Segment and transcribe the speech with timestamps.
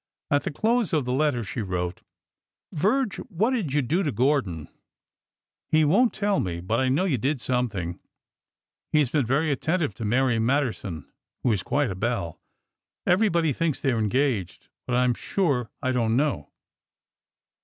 [0.31, 2.01] At the close of the letter she wrote:
[2.73, 4.67] Virge, what did you do to Gordon?
[5.69, 7.99] He won't tell me, but I know you did something.
[8.91, 11.05] He has been very at tentive to Mary Matterson,
[11.43, 12.41] who is quite a belle.
[13.05, 16.49] Every body thinks they are engaged, but I 'm sure I don't know."